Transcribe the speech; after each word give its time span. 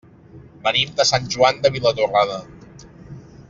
Venim 0.63 0.95
de 1.01 1.05
Sant 1.11 1.29
Joan 1.37 1.61
de 1.67 1.73
Vilatorrada. 1.77 2.41